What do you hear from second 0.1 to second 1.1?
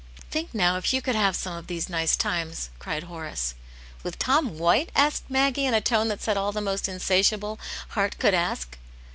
"Think now, if you